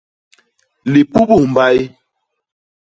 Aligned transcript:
Lipubus 0.91 1.41
mbay. 1.51 1.77